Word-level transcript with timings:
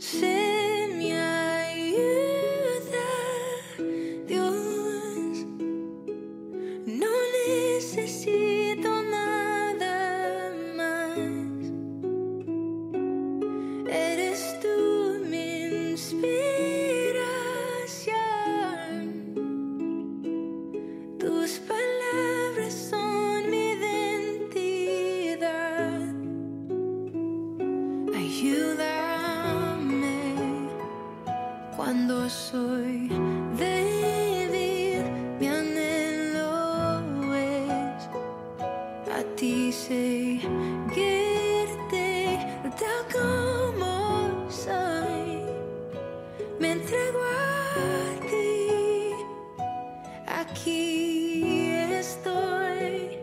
Se 0.00 0.29
soy 32.30 33.08
débil, 33.58 35.04
mi 35.40 35.48
anhelo 35.48 37.00
es 37.34 38.08
a 39.12 39.20
ti 39.36 39.72
seguirte 39.72 40.48
tal 42.78 43.02
como 43.12 43.92
soy. 44.48 45.42
Me 46.60 46.72
entrego 46.72 47.20
a 47.20 48.20
ti, 48.30 49.12
aquí 50.26 51.72
estoy. 52.00 53.18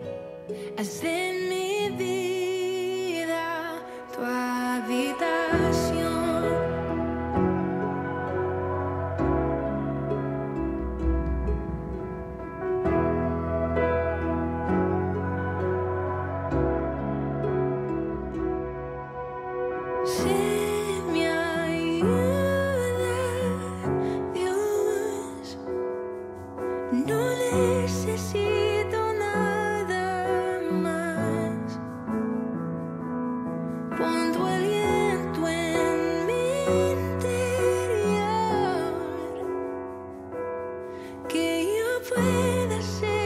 Haz 0.77 1.01
de 1.01 1.19
mi 1.49 1.71
vida 1.97 3.45
tu 4.13 4.19
habitación. 4.21 5.46
Yo 42.09 42.15
pueda 42.15 42.81
ser 42.81 43.16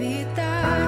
habitar. 0.00 0.79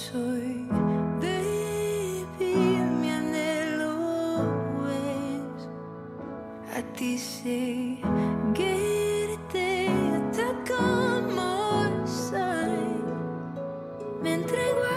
Soy 0.00 0.50
débil, 1.20 2.84
mi 3.00 3.08
anhelo 3.20 3.94
es 4.88 5.60
a 6.76 6.78
ti 6.96 7.12
seguirte 7.18 8.08
tal 10.36 10.56
como 10.70 11.50
soy. 12.06 12.88
Me 14.22 14.30
entrego 14.40 14.82
a 14.84 14.89